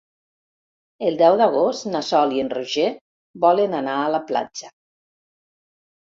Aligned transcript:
El 1.09 1.17
deu 1.17 1.35
d'agost 1.41 1.83
na 1.95 1.99
Sol 2.07 2.33
i 2.37 2.41
en 2.43 2.49
Roger 2.53 2.85
volen 3.43 3.75
anar 3.81 3.99
a 3.99 4.09
la 4.15 4.23
platja. 4.31 4.71